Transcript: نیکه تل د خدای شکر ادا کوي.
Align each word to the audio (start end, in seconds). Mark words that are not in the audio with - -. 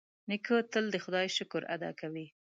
نیکه 0.29 0.55
تل 0.71 0.85
د 0.91 0.95
خدای 1.03 1.27
شکر 1.37 1.61
ادا 1.75 1.91
کوي. 1.99 2.25